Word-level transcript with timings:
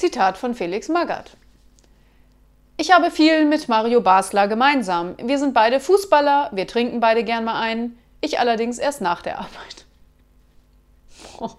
Zitat 0.00 0.38
von 0.38 0.54
Felix 0.54 0.88
Magath. 0.88 1.36
Ich 2.78 2.90
habe 2.90 3.10
viel 3.10 3.44
mit 3.44 3.68
Mario 3.68 4.00
Basler 4.00 4.48
gemeinsam. 4.48 5.14
Wir 5.22 5.38
sind 5.38 5.52
beide 5.52 5.78
Fußballer, 5.78 6.48
wir 6.52 6.66
trinken 6.66 7.00
beide 7.00 7.22
gern 7.22 7.44
mal 7.44 7.60
einen, 7.60 7.98
ich 8.22 8.38
allerdings 8.38 8.78
erst 8.78 9.02
nach 9.02 9.20
der 9.20 9.38
Arbeit. 9.38 9.84
Boah. 11.38 11.54